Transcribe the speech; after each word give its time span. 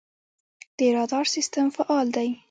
د 0.77 0.79
رادار 0.95 1.25
سیستم 1.35 1.67
فعال 1.75 2.07
دی؟ 2.15 2.27